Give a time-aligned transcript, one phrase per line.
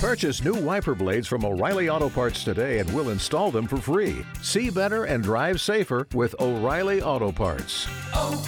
[0.00, 4.24] Purchase new wiper blades from O'Reilly Auto Parts today and we'll install them for free.
[4.40, 7.86] See better and drive safer with O'Reilly Auto Parts.
[8.14, 8.42] oh,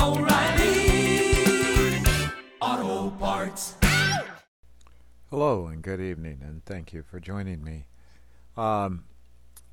[0.00, 2.04] oh, O'Reilly
[2.60, 3.74] Auto Parts.
[5.28, 7.86] Hello and good evening, and thank you for joining me.
[8.56, 9.06] Um,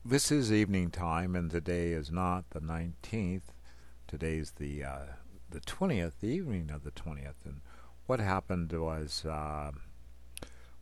[0.03, 3.53] this is evening time, and today is not the 19th.
[4.07, 5.05] Today's the uh,
[5.47, 7.45] the 20th, the evening of the 20th.
[7.45, 7.61] And
[8.07, 9.69] what happened was uh,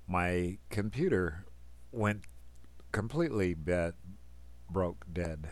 [0.07, 1.45] my computer
[1.91, 2.21] went
[2.91, 3.94] completely bed,
[4.70, 5.49] broke dead,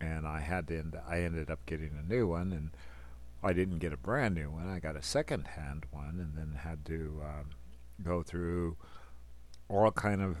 [0.00, 0.78] and I had to.
[0.78, 2.70] End, I ended up getting a new one, and
[3.42, 4.68] I didn't get a brand new one.
[4.68, 7.50] I got a second-hand one, and then had to um,
[8.02, 8.76] go through
[9.68, 10.36] all kind of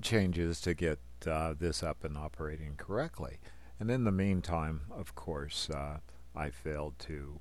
[0.00, 3.38] changes to get uh, this up and operating correctly.
[3.78, 5.98] And in the meantime, of course, uh,
[6.34, 7.40] I failed to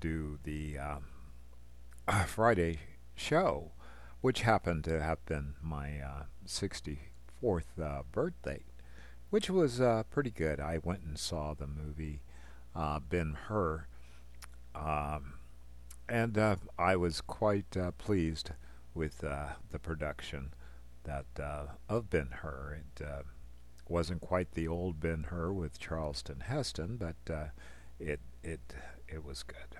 [0.00, 2.80] do the uh, Friday
[3.14, 3.72] show,
[4.24, 8.64] which happened to have been my uh, 64th uh, birthday,
[9.28, 10.58] which was uh, pretty good.
[10.58, 12.22] I went and saw the movie
[12.74, 13.86] uh, Ben Hur,
[14.74, 15.34] um,
[16.08, 18.52] and uh, I was quite uh, pleased
[18.94, 20.54] with the production
[21.02, 21.26] that
[21.90, 22.78] of Ben Hur.
[22.96, 23.06] It
[23.86, 27.50] wasn't quite the old Ben Hur with Charleston Heston, but
[28.00, 28.74] it it
[29.06, 29.73] it was good.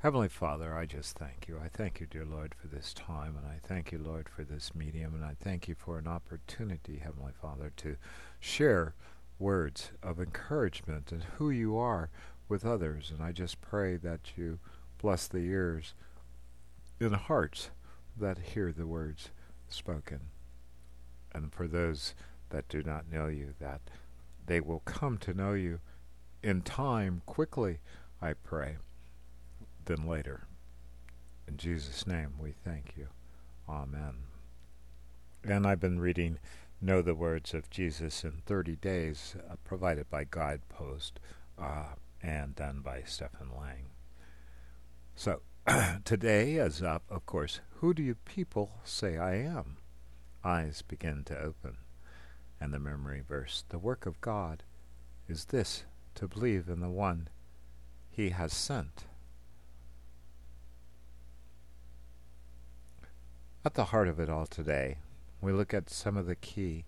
[0.00, 1.60] Heavenly Father, I just thank you.
[1.62, 4.74] I thank you, dear Lord, for this time, and I thank you, Lord, for this
[4.74, 7.96] medium, and I thank you for an opportunity, Heavenly Father, to
[8.38, 8.94] share
[9.38, 12.08] words of encouragement and who you are
[12.48, 13.10] with others.
[13.10, 14.58] And I just pray that you
[14.96, 15.92] bless the ears
[16.98, 17.68] and hearts
[18.18, 19.28] that hear the words
[19.68, 20.20] spoken.
[21.34, 22.14] And for those
[22.48, 23.82] that do not know you, that
[24.46, 25.80] they will come to know you
[26.42, 27.80] in time quickly,
[28.22, 28.76] I pray,
[29.84, 30.46] than later.
[31.46, 33.08] In Jesus' name we thank you.
[33.68, 34.14] Amen.
[35.44, 36.38] And I've been reading
[36.80, 41.20] Know the Words of Jesus in 30 Days, uh, provided by Guidepost
[41.58, 43.90] uh, and done by Stephen Lang.
[45.14, 45.40] So,
[46.04, 49.76] today is up, of course, Who do you people say I am?
[50.44, 51.76] Eyes begin to open.
[52.60, 54.62] And the memory verse, The work of God
[55.28, 57.28] is this to believe in the one
[58.10, 59.04] he has sent.
[63.62, 64.96] At the heart of it all today,
[65.42, 66.86] we look at some of the key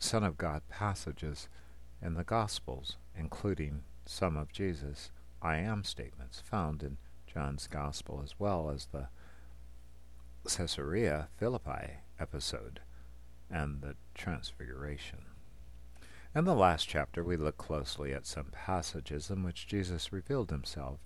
[0.00, 1.48] Son of God passages
[2.02, 6.96] in the Gospels, including some of Jesus' I am statements found in
[7.28, 9.06] John's Gospel as well as the
[10.48, 12.80] Caesarea Philippi episode
[13.48, 15.26] and the Transfiguration.
[16.34, 20.98] In the last chapter, we look closely at some passages in which Jesus revealed himself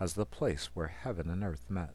[0.00, 1.94] as the place where heaven and earth met.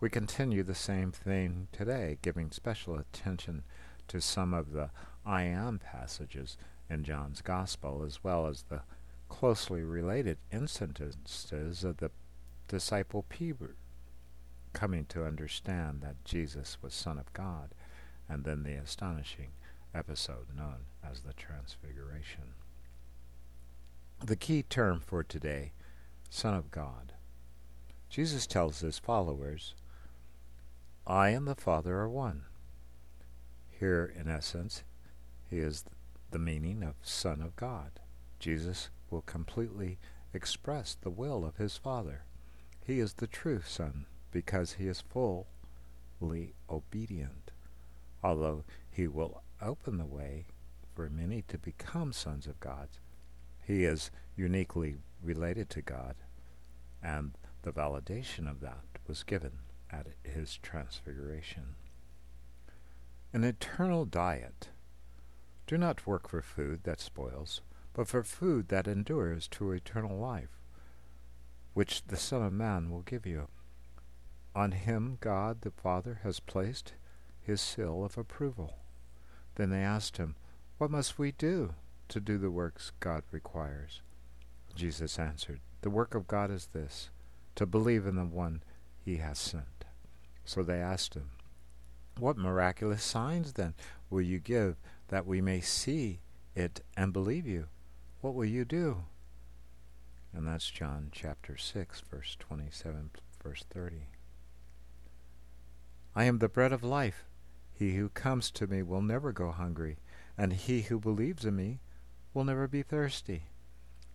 [0.00, 3.64] We continue the same theme today, giving special attention
[4.08, 4.88] to some of the
[5.26, 6.56] I am passages
[6.88, 8.80] in John's Gospel, as well as the
[9.28, 12.10] closely related instances of the
[12.66, 13.76] disciple Peter
[14.72, 17.74] coming to understand that Jesus was Son of God,
[18.26, 19.50] and then the astonishing
[19.94, 22.54] episode known as the Transfiguration.
[24.24, 25.72] The key term for today,
[26.30, 27.12] Son of God.
[28.08, 29.74] Jesus tells his followers,
[31.10, 32.44] I and the Father are one.
[33.68, 34.84] Here, in essence,
[35.48, 35.84] he is
[36.30, 37.98] the meaning of Son of God.
[38.38, 39.98] Jesus will completely
[40.32, 42.22] express the will of his Father.
[42.86, 47.50] He is the true Son because he is fully obedient,
[48.22, 50.46] although he will open the way
[50.94, 52.88] for many to become sons of God.
[53.66, 56.14] He is uniquely related to God,
[57.02, 57.32] and
[57.62, 59.58] the validation of that was given
[59.92, 61.74] at his transfiguration.
[63.32, 64.68] An eternal diet.
[65.66, 67.60] Do not work for food that spoils,
[67.92, 70.60] but for food that endures to eternal life,
[71.74, 73.48] which the Son of Man will give you.
[74.54, 76.94] On him God the Father has placed
[77.40, 78.78] his seal of approval.
[79.54, 80.36] Then they asked him,
[80.78, 81.74] What must we do
[82.08, 84.02] to do the works God requires?
[84.74, 87.10] Jesus answered, The work of God is this,
[87.56, 88.62] to believe in the one
[89.04, 89.79] he has sent.
[90.44, 91.30] So they asked him,
[92.18, 93.74] What miraculous signs, then,
[94.08, 94.76] will you give
[95.08, 96.20] that we may see
[96.54, 97.66] it and believe you?
[98.20, 99.04] What will you do?
[100.32, 103.10] And that's John chapter 6, verse 27,
[103.42, 104.08] verse 30.
[106.14, 107.24] I am the bread of life.
[107.72, 109.98] He who comes to me will never go hungry,
[110.36, 111.80] and he who believes in me
[112.34, 113.44] will never be thirsty.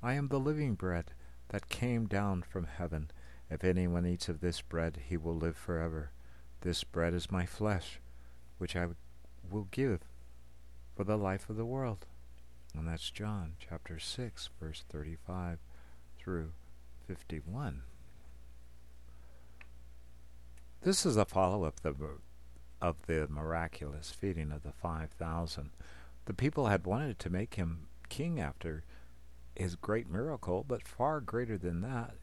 [0.04, 1.12] I am the living bread
[1.50, 3.12] that came down from heaven.
[3.50, 6.12] If anyone eats of this bread, he will live forever.
[6.66, 8.00] This bread is my flesh,
[8.58, 8.88] which I
[9.48, 10.00] will give
[10.96, 12.08] for the life of the world.
[12.76, 15.60] And that's John chapter 6, verse 35
[16.18, 16.54] through
[17.08, 17.84] 51.
[20.82, 21.80] This is a follow-up
[22.82, 25.70] of the miraculous feeding of the 5,000.
[26.26, 28.84] The people had wanted to make him king after
[29.56, 32.16] his great miracle, but far greater than that,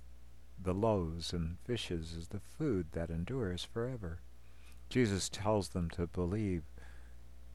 [0.60, 4.18] the loaves and fishes is the food that endures forever.
[4.92, 6.64] Jesus tells them to believe.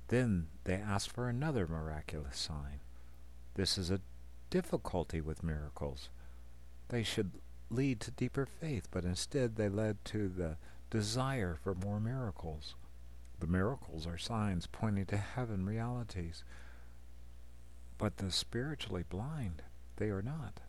[0.08, 2.80] Then they ask for another miraculous sign.
[3.54, 4.02] This is a
[4.50, 6.10] difficulty with miracles.
[6.90, 7.34] They should
[7.70, 10.58] lead to deeper faith, but instead they led to the
[10.90, 12.74] desire for more miracles.
[13.40, 16.44] The miracles are signs pointing to heaven realities.
[18.00, 19.62] But the spiritually blind,
[19.98, 20.62] they are not.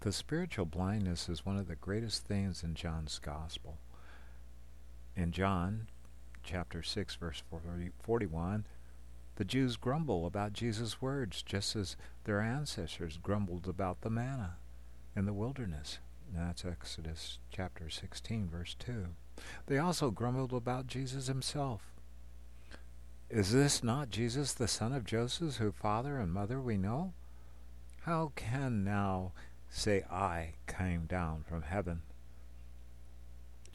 [0.00, 3.78] The spiritual blindness is one of the greatest things in John's Gospel.
[5.16, 5.88] In John
[6.42, 8.66] chapter 6, verse 41,
[9.36, 14.56] the Jews grumble about Jesus' words just as their ancestors grumbled about the manna
[15.16, 16.00] in the wilderness.
[16.28, 19.06] And that's Exodus chapter 16, verse 2.
[19.66, 21.80] They also grumbled about Jesus himself.
[23.30, 27.14] Is this not Jesus, the son of Joseph, whose father and mother we know?
[28.02, 29.32] How can now
[29.70, 32.02] say, I came down from heaven?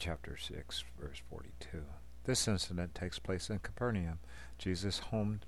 [0.04, 1.84] Chapter 6, verse 42.
[2.24, 4.18] This incident takes place in Capernaum,
[4.58, 5.42] Jesus' home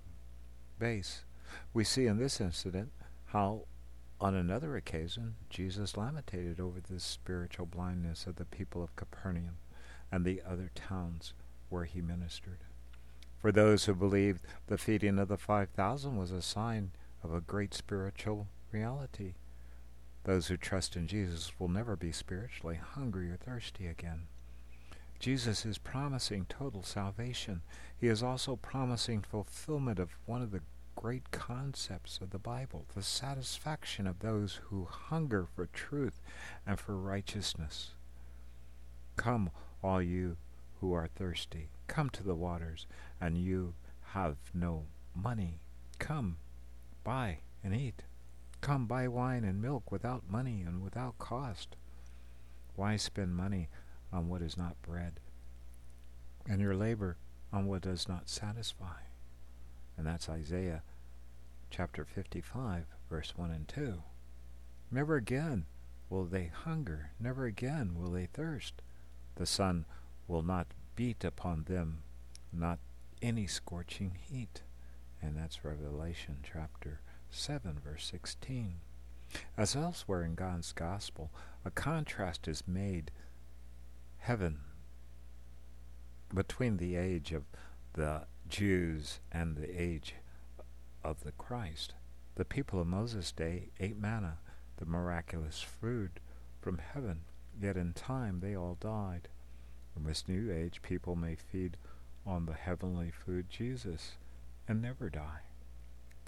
[0.78, 1.24] base.
[1.72, 2.92] We see in this incident
[3.24, 3.62] how,
[4.20, 9.56] on another occasion, Jesus lamented over the spiritual blindness of the people of Capernaum
[10.12, 11.34] and the other towns
[11.68, 12.60] where he ministered.
[13.40, 16.92] For those who believed the feeding of the 5,000 was a sign
[17.24, 19.34] of a great spiritual reality.
[20.22, 24.28] Those who trust in Jesus will never be spiritually hungry or thirsty again.
[25.24, 27.62] Jesus is promising total salvation.
[27.96, 30.60] He is also promising fulfillment of one of the
[30.96, 36.20] great concepts of the Bible, the satisfaction of those who hunger for truth
[36.66, 37.92] and for righteousness.
[39.16, 39.48] Come,
[39.82, 40.36] all you
[40.82, 42.86] who are thirsty, come to the waters,
[43.18, 43.72] and you
[44.08, 44.84] have no
[45.14, 45.60] money.
[45.98, 46.36] Come,
[47.02, 48.02] buy and eat.
[48.60, 51.76] Come buy wine and milk without money and without cost.
[52.76, 53.70] Why spend money
[54.14, 55.18] on what is not bread,
[56.48, 57.16] and your labor
[57.52, 59.02] on what does not satisfy?
[59.96, 60.82] And that's Isaiah
[61.70, 64.02] chapter 55, verse 1 and 2.
[64.90, 65.66] Never again
[66.08, 68.80] will they hunger, never again will they thirst.
[69.34, 69.84] The sun
[70.28, 72.02] will not beat upon them,
[72.52, 72.78] not
[73.20, 74.62] any scorching heat.
[75.20, 77.00] And that's Revelation chapter
[77.30, 78.76] 7, verse 16.
[79.56, 81.32] As elsewhere in God's gospel,
[81.64, 83.10] a contrast is made
[84.24, 84.58] heaven
[86.34, 87.44] between the age of
[87.92, 90.14] the Jews and the age
[91.04, 91.92] of the Christ.
[92.36, 94.38] The people of Moses' day ate manna,
[94.78, 96.20] the miraculous food
[96.62, 97.20] from heaven,
[97.60, 99.28] yet in time they all died.
[99.94, 101.76] In this new age, people may feed
[102.26, 104.12] on the heavenly food Jesus
[104.66, 105.42] and never die.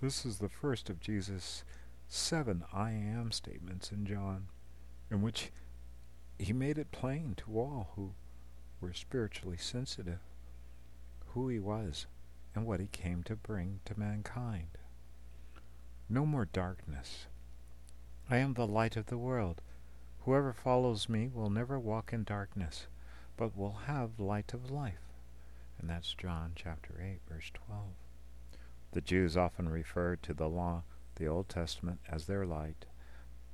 [0.02, 1.64] This is the first of Jesus'
[2.08, 4.48] seven I am statements in John,
[5.10, 5.50] in which
[6.38, 8.12] he made it plain to all who
[8.81, 10.20] were spiritually sensitive
[11.37, 12.06] who he was
[12.55, 14.79] and what he came to bring to mankind.
[16.08, 17.27] No more darkness.
[18.31, 19.60] I am the light of the world.
[20.20, 22.87] Whoever follows me will never walk in darkness,
[23.37, 25.13] but will have light of life.
[25.79, 27.82] And that's John chapter 8, verse 12.
[28.93, 30.84] The Jews often referred to the law,
[31.17, 32.87] the Old Testament, as their light,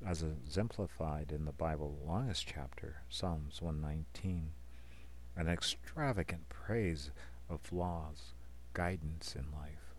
[0.06, 4.52] as exemplified in the Bible longest chapter, Psalms 119.
[5.36, 7.10] An extravagant praise
[7.48, 8.34] of laws,
[8.74, 9.94] guidance in life.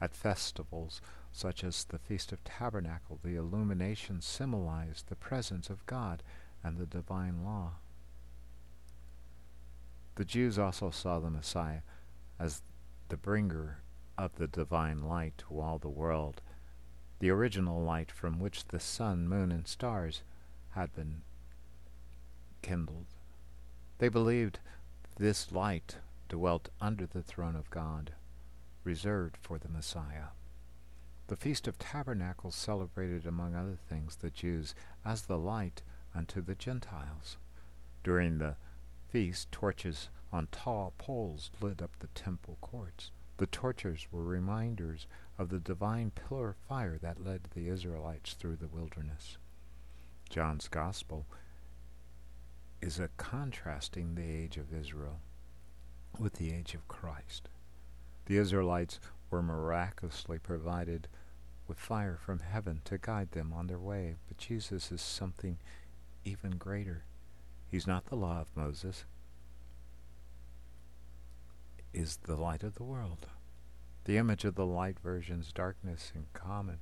[0.00, 1.00] At festivals
[1.32, 6.22] such as the Feast of Tabernacle, the illumination symbolized the presence of God
[6.62, 7.72] and the divine law.
[10.14, 11.80] The Jews also saw the Messiah
[12.38, 12.62] as
[13.08, 13.82] the bringer
[14.16, 16.40] of the divine light to all the world,
[17.18, 20.22] the original light from which the sun, moon, and stars
[20.70, 21.22] had been
[22.62, 23.06] kindled.
[23.98, 24.58] They believed
[25.16, 25.96] this light
[26.28, 28.12] dwelt under the throne of God,
[28.84, 30.28] reserved for the Messiah.
[31.28, 35.82] The Feast of Tabernacles celebrated, among other things, the Jews as the light
[36.14, 37.36] unto the Gentiles.
[38.04, 38.56] During the
[39.08, 43.10] feast, torches on tall poles lit up the temple courts.
[43.38, 45.06] The torches were reminders
[45.38, 49.36] of the divine pillar of fire that led the Israelites through the wilderness.
[50.30, 51.26] John's Gospel
[52.80, 55.20] is a contrasting the age of Israel
[56.18, 57.48] with the age of Christ.
[58.26, 58.98] The Israelites
[59.30, 61.08] were miraculously provided
[61.68, 65.58] with fire from heaven to guide them on their way, but Jesus is something
[66.24, 67.04] even greater.
[67.68, 69.04] He's not the law of Moses,
[71.92, 73.26] is the light of the world.
[74.06, 76.78] The image of the light version's darkness in common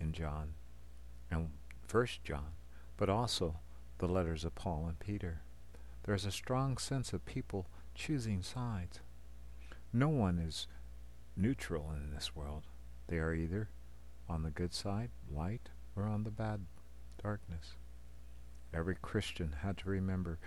[0.00, 0.54] in John
[1.30, 1.50] and
[1.86, 2.52] First John,
[2.96, 3.60] but also
[3.98, 5.42] the letters of Paul and Peter.
[6.04, 9.00] There is a strong sense of people choosing sides.
[9.92, 10.66] No one is
[11.36, 12.62] neutral in this world.
[13.08, 13.68] They are either
[14.26, 16.64] on the good side, light, or on the bad,
[17.22, 17.74] darkness.
[18.72, 20.38] Every Christian had to remember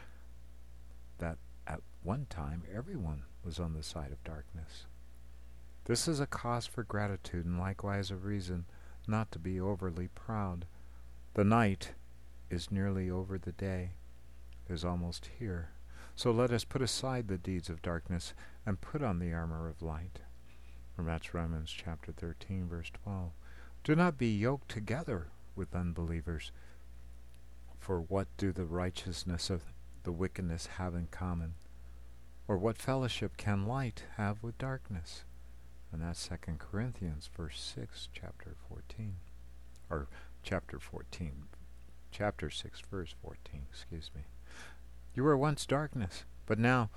[1.19, 4.87] that at one time everyone was on the side of darkness.
[5.85, 8.65] This is a cause for gratitude and likewise a reason
[9.07, 10.65] not to be overly proud.
[11.33, 11.93] The night
[12.51, 13.91] is nearly over the day,
[14.69, 15.69] is almost here.
[16.15, 18.33] So let us put aside the deeds of darkness
[18.65, 20.19] and put on the armor of light.
[20.97, 23.31] And that's Romans chapter 13, verse 12.
[23.83, 26.51] Do not be yoked together with unbelievers.
[27.79, 29.63] For what do the righteousness of
[30.03, 31.55] the wickedness have in common?
[32.47, 35.23] Or what fellowship can light have with darkness?
[35.91, 39.15] And that's Second Corinthians, verse 6, chapter 14.
[39.89, 40.07] Or
[40.43, 41.43] chapter 14.
[42.11, 44.21] Chapter 6, verse 14, excuse me.
[45.13, 46.89] You were once darkness, but now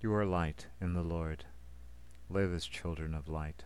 [0.00, 1.44] you are light in the Lord.
[2.30, 3.64] Live as children of light.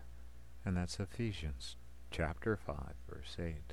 [0.65, 1.77] And that's Ephesians
[2.11, 2.77] chapter 5,
[3.09, 3.73] verse 8.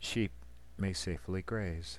[0.00, 0.32] Sheep
[0.76, 1.98] may safely graze.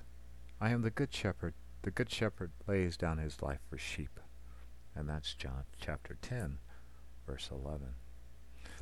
[0.60, 1.54] I am the good shepherd.
[1.82, 4.20] The good shepherd lays down his life for sheep.
[4.94, 6.58] And that's John chapter 10,
[7.30, 7.94] verse 11.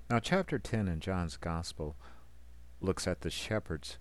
[0.09, 1.97] Now, chapter 10 in John's Gospel
[2.81, 3.99] looks at the shepherds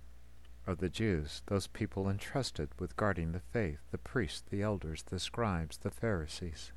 [0.66, 5.20] of the Jews, those people entrusted with guarding the faith, the priests, the elders, the
[5.20, 6.72] scribes, the Pharisees.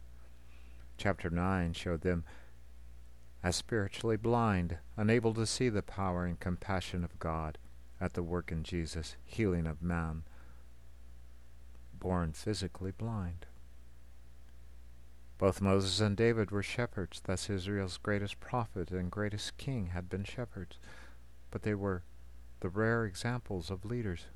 [0.97, 2.25] Chapter 9 showed them
[3.41, 7.57] as spiritually blind, unable to see the power and compassion of God
[8.00, 10.25] at the work in Jesus, healing of man,
[11.93, 13.47] born physically blind.
[15.40, 20.23] Both Moses and David were shepherds, thus Israel's greatest prophet and greatest king had been
[20.23, 20.78] shepherds,
[21.50, 22.02] but they were
[22.61, 24.26] the rare examples of leaders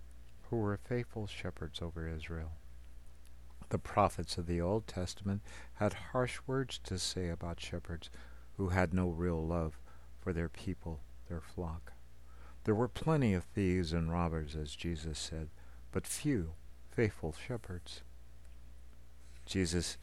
[0.49, 2.53] who were faithful shepherds over Israel.
[3.69, 5.43] The prophets of the Old Testament
[5.75, 8.09] had harsh words to say about shepherds
[8.57, 9.79] who had no real love
[10.23, 11.93] for their people, their flock.
[12.65, 15.51] There were plenty of thieves and robbers, as Jesus said,
[15.93, 16.55] but few
[16.91, 18.01] faithful shepherds.
[19.45, 19.99] Jesus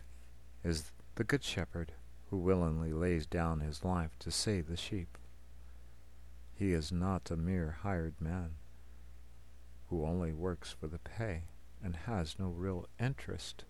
[0.63, 1.93] is the good shepherd
[2.29, 5.17] who willingly lays down his life to save the sheep.
[6.53, 8.51] He is not a mere hired man
[9.89, 11.43] who only works for the pay
[11.83, 13.65] and has no real interest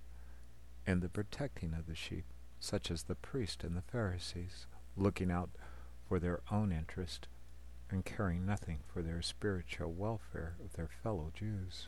[0.86, 2.25] in the protecting of the sheep,
[2.60, 5.50] such as the priest and the Pharisees, looking out
[6.07, 7.27] for their own interest
[7.89, 11.88] and caring nothing for their spiritual welfare of their fellow Jews.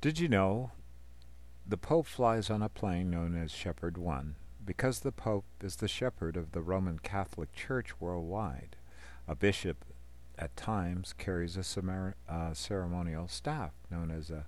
[0.00, 0.72] Did you know
[1.68, 5.88] the Pope flies on a plane known as Shepherd 1 because the Pope is the
[5.88, 8.76] shepherd of the Roman Catholic Church worldwide.
[9.26, 9.84] A bishop
[10.38, 14.46] at times carries a uh, ceremonial staff known as a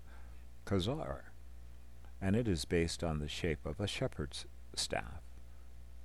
[0.65, 1.25] kazar,
[2.23, 5.21] and it is based on the shape of a shepherd's staff.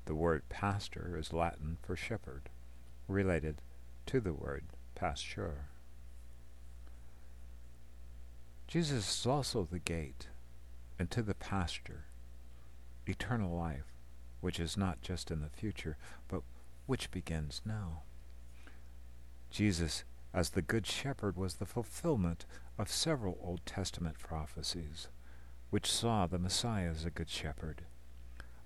[0.06, 2.50] The word pastor is Latin for shepherd,
[3.08, 3.62] related
[4.08, 5.70] to the word pasture.
[8.68, 10.28] Jesus is also the gate
[11.00, 12.06] into the pasture,
[13.08, 13.94] eternal life,
[14.42, 15.98] which is not just in the future,
[16.28, 16.42] but
[16.86, 18.04] which begins now.
[19.50, 22.46] Jesus, as the Good Shepherd, was the fulfillment
[22.78, 25.08] of several Old Testament prophecies,
[25.70, 27.84] which saw the Messiah as a Good Shepherd.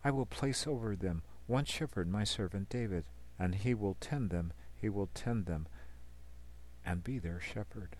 [0.03, 3.05] I will place over them one shepherd, my servant David,
[3.37, 5.67] and he will tend them, he will tend them,
[6.85, 7.97] and be their shepherd.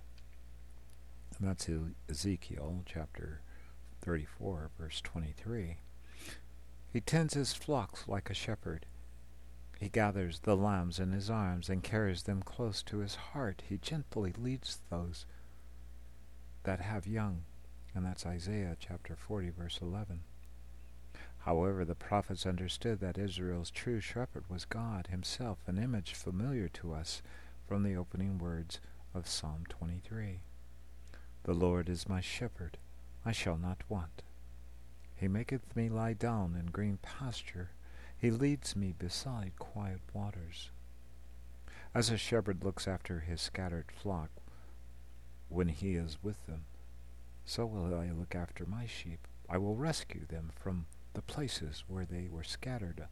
[1.37, 1.69] And that's
[2.09, 3.41] Ezekiel chapter
[4.01, 5.77] 34, verse 23.
[6.91, 8.85] He tends his flocks like a shepherd.
[9.79, 13.63] He gathers the lambs in his arms and carries them close to his heart.
[13.67, 15.25] He gently leads those
[16.63, 17.43] that have young.
[17.95, 20.21] And that's Isaiah chapter 40, verse 11.
[21.39, 26.93] However, the prophets understood that Israel's true shepherd was God himself, an image familiar to
[26.93, 27.21] us
[27.67, 28.79] from the opening words
[29.13, 30.41] of Psalm 23.
[31.43, 32.77] The Lord is my shepherd,
[33.29, 34.23] I shall not want.
[35.13, 37.69] He maketh me lie down in green pasture,
[38.17, 40.71] he leads me beside quiet waters.
[41.93, 44.31] As a shepherd looks after his scattered flock,
[45.47, 46.65] when he is with them,
[47.45, 49.27] so will I look after my sheep.
[49.47, 53.05] I will rescue them from the places where they were scattered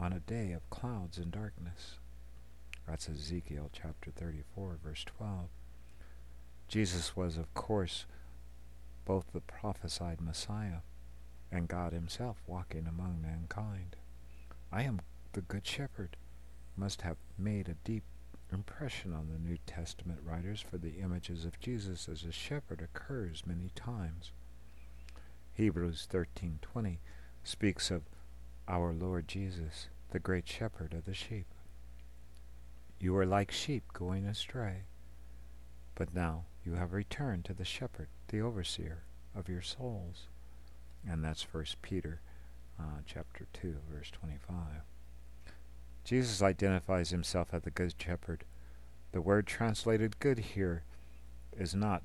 [0.00, 2.00] on a day of clouds and darkness.
[2.88, 5.48] That's Ezekiel chapter 34, verse 12.
[6.66, 8.04] Jesus was, of course,
[9.08, 10.80] both the prophesied Messiah
[11.50, 13.96] and God Himself walking among mankind.
[14.70, 15.00] I am
[15.32, 16.18] the Good Shepherd
[16.76, 18.04] must have made a deep
[18.52, 23.46] impression on the New Testament writers, for the images of Jesus as a shepherd occurs
[23.46, 24.32] many times.
[25.54, 26.98] Hebrews 13:20
[27.42, 28.02] speaks of
[28.68, 31.46] our Lord Jesus, the great shepherd of the sheep.
[33.00, 34.84] You were like sheep going astray,
[35.94, 39.02] but now you have returned to the shepherd, the overseer
[39.34, 40.28] of your souls.
[41.08, 42.20] And that's First Peter
[42.78, 44.56] uh, chapter 2, verse 25.
[46.04, 48.44] Jesus identifies himself as the Good Shepherd.
[49.12, 50.84] The word translated good here
[51.56, 52.02] is not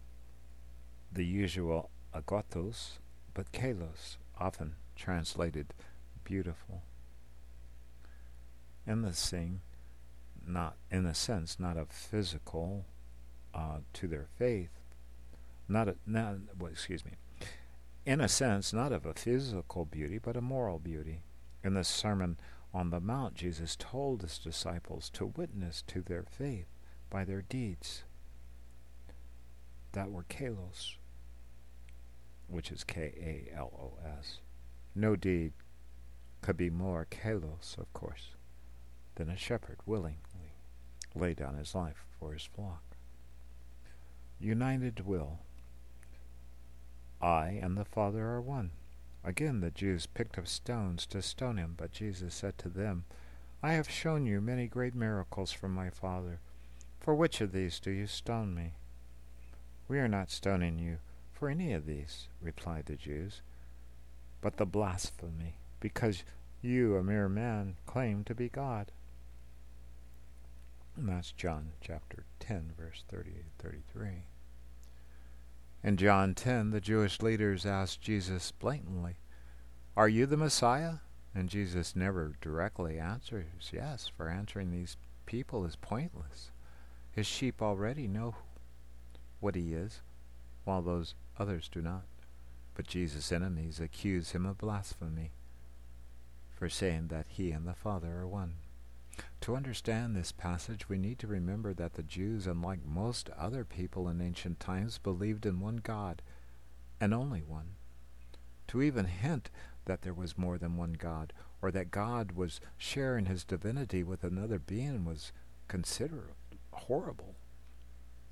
[1.12, 3.00] the usual agathos,
[3.34, 5.74] but kalos, often translated
[6.24, 6.84] beautiful.
[8.86, 9.62] In the sing,
[10.46, 12.86] not in a sense, not a physical
[13.53, 14.72] uh, to their faith,
[15.67, 17.12] not a, not well, excuse me,
[18.05, 21.22] in a sense, not of a physical beauty, but a moral beauty.
[21.63, 22.38] In the Sermon
[22.74, 26.67] on the Mount, Jesus told his disciples to witness to their faith
[27.10, 28.03] by their deeds
[29.93, 30.96] that were kalos,
[32.48, 34.39] which is K A L O S.
[34.96, 35.53] No deed
[36.41, 38.32] could be more kalos, of course,
[39.15, 40.17] than a shepherd willingly
[41.15, 42.84] lay down his life for his flock.
[44.39, 45.39] United will.
[47.24, 48.72] I and the Father are one.
[49.24, 53.06] Again the Jews picked up stones to stone him, but Jesus said to them,
[53.63, 56.42] I have shown you many great miracles from my Father.
[57.00, 58.74] For which of these do you stone me?
[59.88, 60.98] We are not stoning you
[61.32, 63.42] for any of these, replied the Jews,
[64.42, 66.24] but the blasphemy, because
[66.62, 68.92] you, a mere man, claim to be God.
[70.98, 74.25] And that's John chapter 10, verse 30 33.
[75.83, 79.17] In John 10, the Jewish leaders asked Jesus blatantly,
[79.98, 81.00] Are you the Messiah?
[81.35, 86.51] And Jesus never directly answers yes, for answering these people is pointless.
[87.11, 88.35] His sheep already know
[89.41, 90.01] what he is,
[90.63, 92.05] while those others do not.
[92.75, 95.31] But Jesus' enemies accuse him of blasphemy
[96.55, 98.53] for saying that he and the Father are one.
[99.41, 104.07] To understand this passage, we need to remember that the Jews, unlike most other people
[104.07, 106.21] in ancient times, believed in one God,
[107.01, 107.75] and only one.
[108.67, 109.49] To even hint
[109.85, 114.23] that there was more than one God, or that God was sharing his divinity with
[114.23, 115.33] another being, was
[115.67, 116.31] considered
[116.71, 117.35] horrible.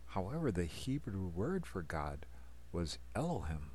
[0.08, 2.26] However, the Hebrew word for God
[2.72, 3.72] was Elohim,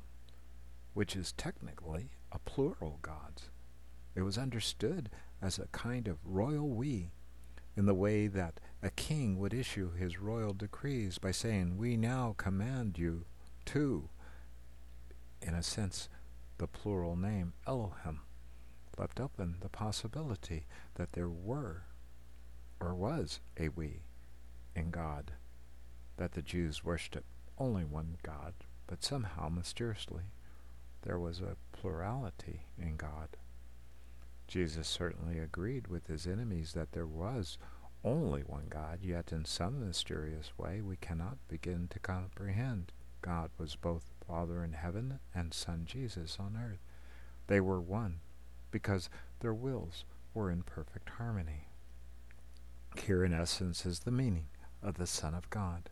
[0.93, 3.49] which is technically a plural gods.
[4.15, 5.09] It was understood
[5.41, 7.11] as a kind of royal we,
[7.75, 12.35] in the way that a king would issue his royal decrees by saying, We now
[12.37, 13.25] command you
[13.65, 14.09] to.
[15.41, 16.09] In a sense,
[16.57, 18.21] the plural name Elohim
[18.97, 21.83] left open the possibility that there were
[22.79, 24.01] or was a we
[24.75, 25.33] in God,
[26.17, 27.23] that the Jews worshipped
[27.57, 28.53] only one God,
[28.85, 30.23] but somehow mysteriously
[31.01, 33.37] there was a plurality in God.
[34.47, 37.57] Jesus certainly agreed with his enemies that there was
[38.03, 42.93] only one God, yet in some mysterious way we cannot begin to comprehend.
[43.21, 46.79] God was both Father in heaven and Son Jesus on earth.
[47.47, 48.21] They were one
[48.71, 49.09] because
[49.41, 51.67] their wills were in perfect harmony.
[52.97, 54.47] Here, in essence, is the meaning
[54.81, 55.89] of the Son of God.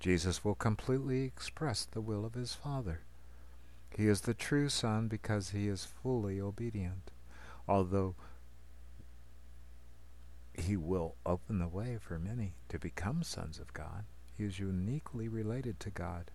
[0.00, 3.02] Jesus will completely express the will of his Father.
[3.96, 7.11] He is the true Son because he is fully obedient
[7.68, 8.14] although
[10.54, 14.04] he will open the way for many to become sons of God.
[14.36, 16.30] He is uniquely related to God,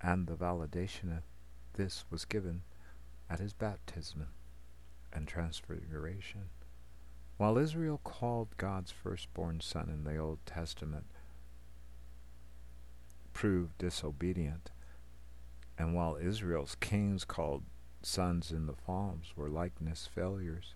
[0.00, 1.22] and the validation of
[1.74, 2.62] this was given
[3.28, 4.26] at his baptism
[5.12, 6.50] and transfiguration.
[7.36, 11.06] While Israel called God's firstborn son in the Old Testament
[13.32, 14.70] proved disobedient,
[15.78, 17.62] and while Israel's kings called
[18.02, 20.74] sons in the Psalms were likeness failures.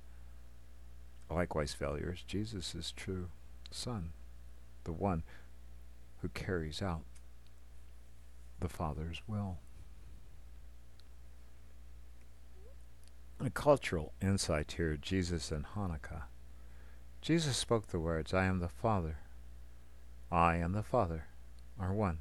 [1.31, 3.29] Likewise, failures, Jesus is true
[3.71, 4.13] Son,
[4.85, 5.23] the one
[6.21, 7.03] who carries out
[8.61, 9.59] the Father's will.
[13.41, 16.25] A cultural insight here Jesus and Hanukkah.
[17.21, 19.19] Jesus spoke the words, I am the Father.
[20.31, 21.27] I and the Father
[21.79, 22.19] are one.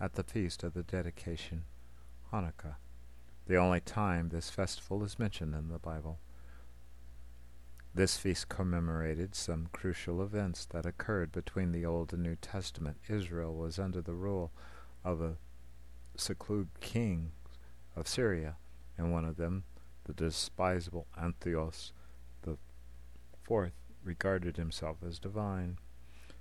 [0.00, 1.64] at the feast of the dedication,
[2.32, 2.76] Hanukkah,
[3.46, 6.18] the only time this festival is mentioned in the Bible.
[7.92, 12.98] This feast commemorated some crucial events that occurred between the Old and New Testament.
[13.08, 14.52] Israel was under the rule
[15.04, 15.36] of a
[16.16, 17.32] Seleucid king
[17.96, 18.56] of Syria,
[18.96, 19.64] and one of them,
[20.04, 21.92] the despisable Antiochus
[22.42, 22.56] the
[23.42, 23.74] fourth,
[24.04, 25.78] regarded himself as divine.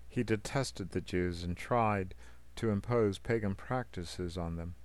[0.07, 2.13] He detested the Jews and tried
[2.57, 4.75] to impose pagan practices on them,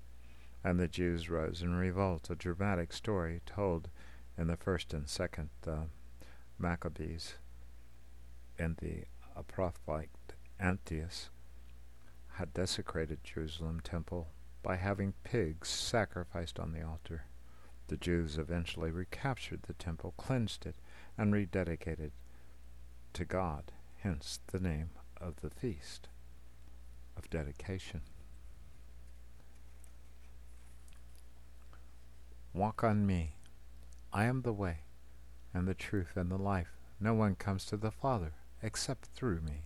[0.65, 3.91] and the Jews rose in revolt, a dramatic story told
[4.39, 5.85] in the first and second uh,
[6.59, 7.35] Maccabees,
[8.59, 9.05] and the
[9.47, 10.09] prophet
[10.59, 11.29] Antiochus
[12.35, 14.29] had desecrated Jerusalem temple
[14.63, 17.27] by having pigs sacrificed on the altar.
[17.89, 20.77] The Jews eventually recaptured the temple, cleansed it,
[21.19, 22.13] and rededicated
[23.13, 26.09] to God, hence the name of the feast
[27.17, 28.01] of dedication.
[32.55, 33.35] Walk on me.
[34.13, 34.85] I am the way,
[35.53, 36.69] and the truth, and the life.
[37.01, 39.65] No one comes to the Father except through me.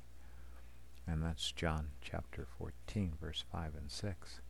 [1.06, 4.40] And that's John chapter 14, verse 5 and 6.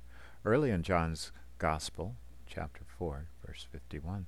[0.44, 2.14] Early in John's Gospel,
[2.46, 4.26] chapter 4, verse 51,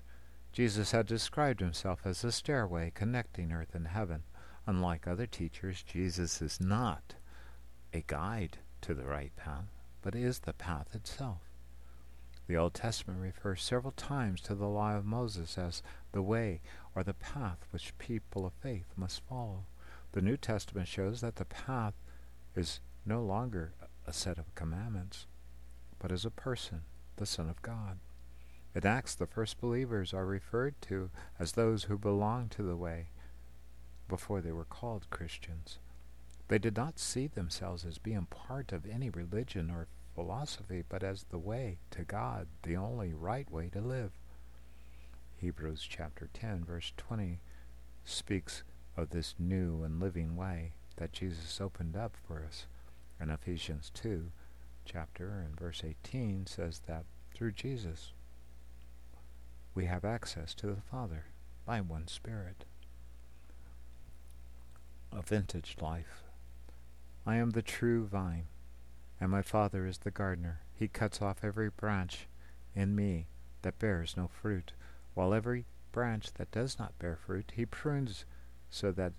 [0.52, 4.24] Jesus had described himself as a stairway connecting earth and heaven.
[4.66, 7.14] Unlike other teachers, Jesus is not
[7.94, 9.70] a guide to the right path,
[10.02, 11.49] but is the path itself.
[12.50, 16.60] The Old Testament refers several times to the law of Moses as the way
[16.96, 19.66] or the path which people of faith must follow.
[20.10, 21.94] The New Testament shows that the path
[22.56, 25.28] is no longer a set of commandments,
[26.00, 26.82] but is a person,
[27.18, 28.00] the Son of God.
[28.74, 33.10] In Acts, the first believers are referred to as those who belong to the way
[34.08, 35.78] before they were called Christians.
[36.48, 39.86] They did not see themselves as being part of any religion or
[40.20, 44.10] philosophy, but as the way to God, the only right way to live.
[45.38, 47.40] Hebrews chapter 10, verse 20
[48.04, 48.62] speaks
[48.98, 52.66] of this new and living way that Jesus opened up for us.
[53.18, 54.30] And Ephesians 2,
[54.84, 58.12] chapter and verse 18 says that through Jesus
[59.74, 61.24] we have access to the Father
[61.64, 62.66] by one Spirit.
[65.12, 66.24] A vintage life.
[67.24, 68.48] I am the true vine,
[69.20, 70.60] and my Father is the gardener.
[70.74, 72.26] He cuts off every branch
[72.74, 73.26] in me
[73.62, 74.72] that bears no fruit,
[75.14, 78.24] while every branch that does not bear fruit he prunes
[78.70, 79.12] so that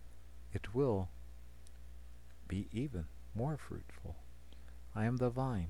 [0.54, 1.10] it will
[2.48, 4.16] be even more fruitful.
[4.96, 5.70] I am the vine,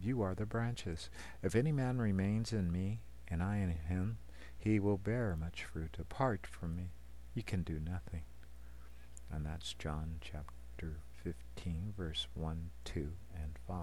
[0.00, 1.10] you are the branches.
[1.42, 4.18] If any man remains in me, and I in him,
[4.56, 5.96] he will bear much fruit.
[5.98, 6.90] Apart from me,
[7.34, 8.22] you can do nothing.
[9.30, 13.76] And that's John chapter 15, verse 1, 2, and 5.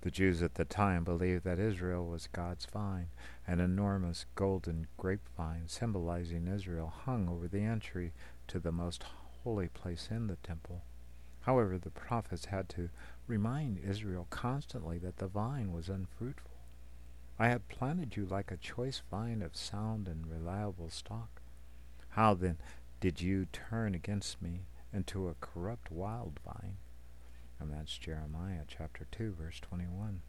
[0.00, 3.08] The Jews at the time believed that Israel was God's vine.
[3.46, 8.14] An enormous golden grapevine symbolizing Israel hung over the entry
[8.48, 9.04] to the most
[9.44, 10.80] holy place in the temple.
[11.42, 12.88] However, the prophets had to
[13.26, 16.52] remind Israel constantly that the vine was unfruitful.
[17.38, 21.42] I have planted you like a choice vine of sound and reliable stock.
[22.10, 22.56] How then
[22.98, 26.76] did you turn against me into a corrupt wild vine?
[27.58, 30.22] And that's Jeremiah chapter 2, verse 21.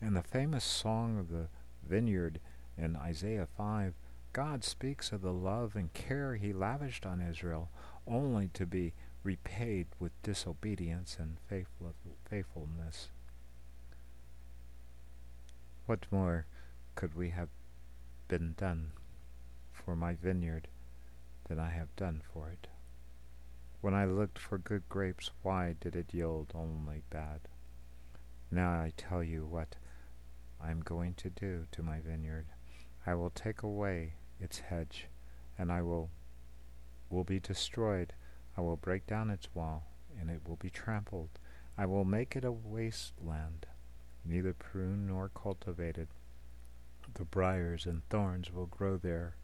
[0.00, 1.48] In the famous song of the
[1.86, 2.40] vineyard
[2.76, 3.94] in Isaiah 5,
[4.32, 7.70] God speaks of the love and care he lavished on Israel,
[8.06, 13.10] only to be repaid with disobedience and faithfulness.
[15.86, 16.46] What more
[16.94, 17.48] could we have
[18.28, 18.92] been done
[19.72, 20.68] for my vineyard
[21.48, 22.68] than I have done for it?
[23.82, 27.40] When I looked for good grapes, why did it yield only bad?
[28.48, 29.74] Now I tell you what
[30.60, 32.46] I am going to do to my vineyard.
[33.04, 35.08] I will take away its hedge,
[35.58, 36.10] and I will
[37.10, 38.12] will be destroyed.
[38.56, 41.40] I will break down its wall, and it will be trampled.
[41.76, 43.66] I will make it a wasteland,
[44.24, 46.06] neither pruned nor cultivated.
[47.14, 49.34] The briers and thorns will grow there.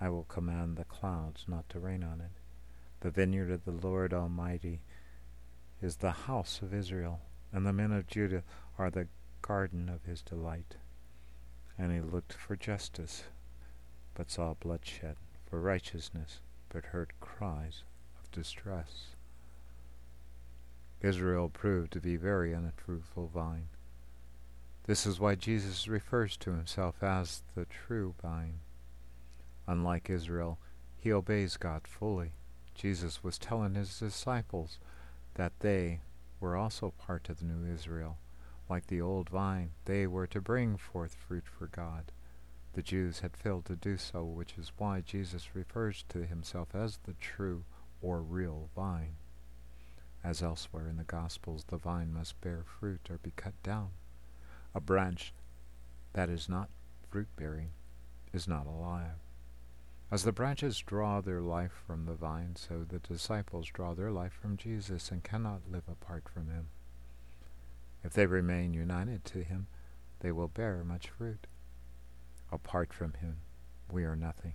[0.00, 2.37] I will command the clouds not to rain on it.
[3.00, 4.80] The vineyard of the Lord Almighty
[5.80, 7.20] is the house of Israel,
[7.52, 8.42] and the men of Judah
[8.76, 9.06] are the
[9.40, 10.76] garden of his delight.
[11.78, 13.24] And he looked for justice,
[14.14, 15.16] but saw bloodshed,
[15.48, 17.84] for righteousness, but heard cries
[18.20, 19.14] of distress.
[21.00, 23.68] Israel proved to be very unfruitful vine.
[24.86, 28.58] This is why Jesus refers to himself as the true vine.
[29.68, 30.58] Unlike Israel,
[30.98, 32.32] he obeys God fully.
[32.78, 34.78] Jesus was telling his disciples
[35.34, 36.00] that they
[36.38, 38.18] were also part of the new Israel.
[38.70, 42.12] Like the old vine, they were to bring forth fruit for God.
[42.74, 46.98] The Jews had failed to do so, which is why Jesus refers to himself as
[46.98, 47.64] the true
[48.00, 49.16] or real vine.
[50.22, 53.88] As elsewhere in the Gospels, the vine must bear fruit or be cut down.
[54.72, 55.32] A branch
[56.12, 56.68] that is not
[57.10, 57.70] fruit bearing
[58.32, 59.18] is not alive.
[60.10, 64.32] As the branches draw their life from the vine, so the disciples draw their life
[64.32, 66.68] from Jesus and cannot live apart from him.
[68.02, 69.66] If they remain united to him,
[70.20, 71.46] they will bear much fruit.
[72.50, 73.38] Apart from him,
[73.90, 74.54] we are nothing.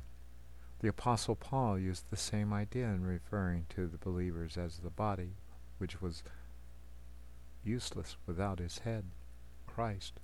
[0.79, 5.35] The Apostle Paul used the same idea in referring to the believers as the body,
[5.77, 6.23] which was
[7.63, 9.05] useless without his head,
[9.67, 10.19] Christ.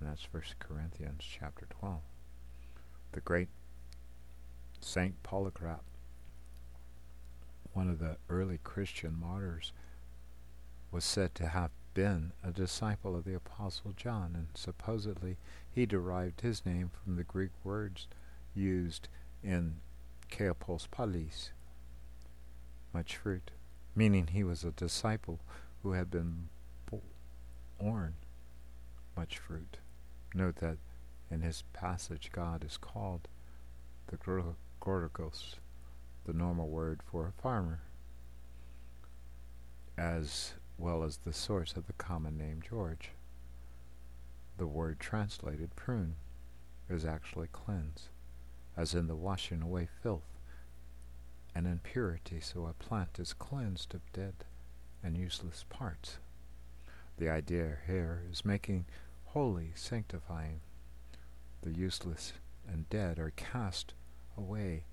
[0.00, 2.00] And that's 1 Corinthians chapter 12.
[3.12, 3.48] The great
[4.84, 5.84] Saint Polycarp,
[7.72, 9.72] one of the early Christian martyrs,
[10.90, 15.38] was said to have been a disciple of the Apostle John, and supposedly
[15.70, 18.06] he derived his name from the Greek words
[18.54, 19.08] used
[19.42, 19.76] in
[20.30, 21.50] Keopos Palis,
[22.92, 23.50] much fruit,
[23.94, 25.40] meaning he was a disciple
[25.82, 26.48] who had been
[27.78, 28.14] born
[29.16, 29.78] much fruit.
[30.34, 30.78] Note that
[31.30, 33.28] in his passage God is called
[34.06, 34.16] the
[34.84, 35.56] georgos,
[36.24, 37.80] the normal word for a farmer,
[39.96, 43.10] as well as the source of the common name George.
[44.58, 46.16] The word translated prune
[46.88, 48.08] is actually cleanse,
[48.76, 50.38] as in the washing away filth
[51.54, 54.44] and impurity, so a plant is cleansed of dead
[55.02, 56.18] and useless parts.
[57.18, 58.86] The idea here is making
[59.26, 60.60] holy, sanctifying.
[61.62, 62.32] The useless
[62.66, 63.94] and dead are cast
[64.36, 64.84] away,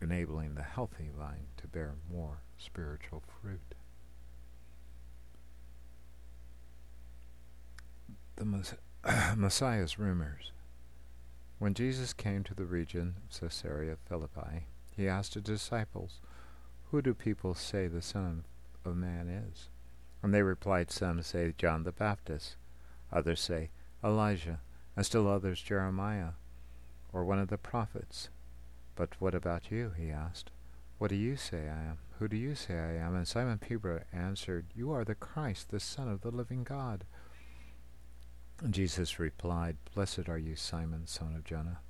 [0.00, 3.74] enabling the healthy vine to bear more spiritual fruit.
[8.36, 8.76] The
[9.36, 10.52] Messiah's rumors.
[11.58, 16.20] When Jesus came to the region of Caesarea Philippi, he asked his disciples,
[16.90, 18.44] Who do people say the Son
[18.84, 19.68] of Man is?
[20.22, 22.56] And they replied, Some say John the Baptist,
[23.12, 23.70] others say
[24.02, 24.60] Elijah,
[24.96, 26.32] and still others Jeremiah,
[27.14, 28.28] or one of the prophets.
[28.96, 29.92] But what about you?
[29.96, 30.50] he asked.
[30.98, 31.98] What do you say I am?
[32.18, 33.14] Who do you say I am?
[33.14, 37.04] And Simon Peter answered, You are the Christ, the Son of the living God.
[38.68, 41.80] Jesus replied, Blessed are you, Simon, son of Jonah,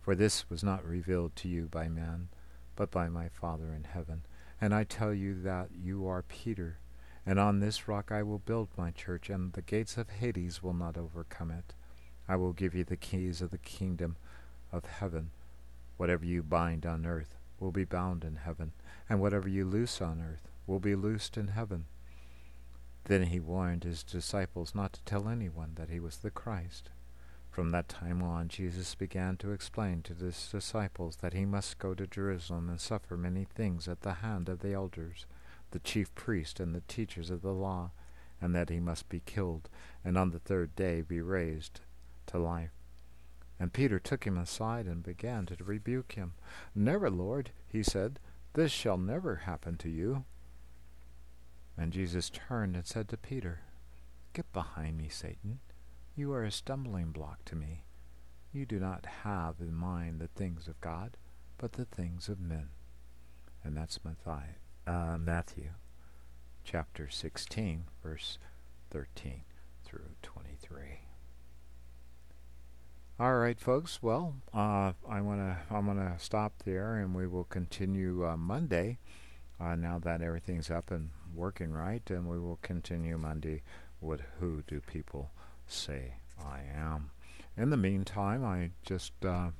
[0.00, 2.28] for this was not revealed to you by man,
[2.76, 4.22] but by my Father in heaven.
[4.60, 6.78] And I tell you that you are Peter,
[7.26, 10.72] and on this rock I will build my church, and the gates of Hades will
[10.72, 11.74] not overcome it.
[12.28, 14.16] I will give you the keys of the kingdom
[14.72, 15.30] of heaven.
[15.96, 18.72] Whatever you bind on earth will be bound in heaven,
[19.08, 21.86] and whatever you loose on earth will be loosed in heaven.
[23.04, 26.90] Then he warned his disciples not to tell anyone that he was the Christ.
[27.50, 31.94] From that time on, Jesus began to explain to his disciples that he must go
[31.94, 35.26] to Jerusalem and suffer many things at the hand of the elders,
[35.72, 37.90] the chief priests, and the teachers of the law,
[38.40, 39.68] and that he must be killed,
[40.04, 41.80] and on the third day be raised
[42.26, 42.77] to life.
[43.60, 46.34] And Peter took him aside and began to rebuke him.
[46.74, 48.20] Never, Lord, he said,
[48.54, 50.24] this shall never happen to you.
[51.76, 53.60] And Jesus turned and said to Peter,
[54.32, 55.60] Get behind me, Satan.
[56.16, 57.84] You are a stumbling block to me.
[58.52, 61.16] You do not have in mind the things of God,
[61.56, 62.70] but the things of men.
[63.62, 64.54] And that's Matthew,
[64.86, 65.70] uh, Matthew
[66.64, 68.38] chapter 16, verse
[68.90, 69.42] 13
[69.84, 71.07] through 23.
[73.20, 74.00] All right, folks.
[74.00, 78.98] Well, uh, I wanna I'm gonna stop there, and we will continue uh, Monday.
[79.58, 83.62] Uh, now that everything's up and working right, and we will continue Monday
[84.00, 85.32] with who do people
[85.66, 87.10] say I am.
[87.56, 89.50] In the meantime, I just uh,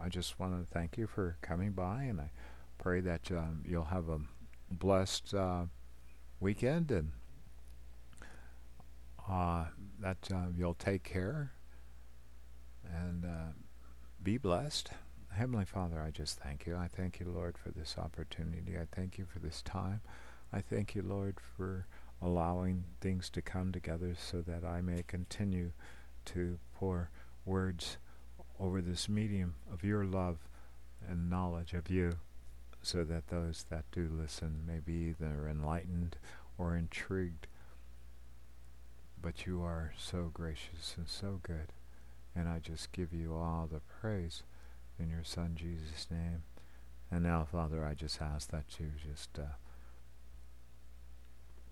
[0.00, 2.30] I just want to thank you for coming by, and I
[2.78, 4.20] pray that um, you'll have a
[4.70, 5.64] blessed uh,
[6.40, 7.10] weekend and
[10.00, 11.52] that you'll take care
[12.94, 13.52] and uh,
[14.22, 14.90] be blessed.
[15.32, 16.76] Heavenly Father, I just thank you.
[16.76, 18.76] I thank you, Lord, for this opportunity.
[18.78, 20.00] I thank you for this time.
[20.52, 21.86] I thank you, Lord, for
[22.22, 25.72] allowing things to come together so that I may continue
[26.26, 27.10] to pour
[27.44, 27.98] words
[28.60, 30.38] over this medium of your love
[31.08, 32.12] and knowledge of you
[32.82, 36.16] so that those that do listen may be either enlightened
[36.58, 37.46] or intrigued.
[39.20, 41.72] But you are so gracious and so good.
[42.36, 44.42] And I just give you all the praise
[44.98, 46.42] in your Son Jesus' name.
[47.10, 49.54] And now, Father, I just ask that you just uh,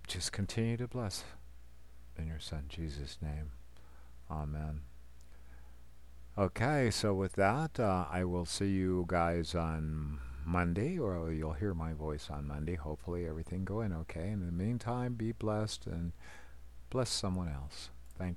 [0.07, 1.25] just continue to bless
[2.16, 3.51] in your Son Jesus' name.
[4.31, 4.83] Amen.
[6.38, 11.75] Okay, so with that, uh, I will see you guys on Monday, or you'll hear
[11.75, 12.75] my voice on Monday.
[12.75, 14.31] Hopefully, everything going okay.
[14.31, 16.12] In the meantime, be blessed and
[16.88, 17.90] bless someone else.